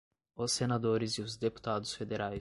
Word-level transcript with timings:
os 0.35 0.51
senadores 0.53 1.13
e 1.13 1.21
os 1.21 1.37
deputados 1.37 1.93
federais 1.93 2.29